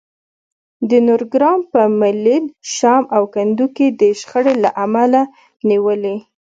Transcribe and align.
د 0.89 0.91
نورګرام 1.07 1.59
په 1.71 1.81
ملیل، 1.99 2.45
شام 2.75 3.03
او 3.15 3.23
کندو 3.33 3.67
کې 3.75 3.87
د 4.01 4.01
شخړې 4.19 4.53
له 4.63 4.69
امله 4.85 5.21
نیولي 5.69 6.17